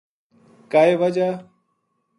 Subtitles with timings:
[0.71, 1.29] کائے وجہ